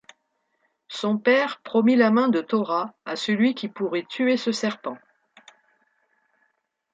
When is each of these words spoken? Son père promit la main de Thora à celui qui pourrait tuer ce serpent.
Son 0.87 1.19
père 1.19 1.61
promit 1.61 1.95
la 1.95 2.09
main 2.09 2.27
de 2.27 2.41
Thora 2.41 2.95
à 3.05 3.15
celui 3.15 3.53
qui 3.53 3.67
pourrait 3.69 4.01
tuer 4.09 4.35
ce 4.35 4.51
serpent. 4.51 4.97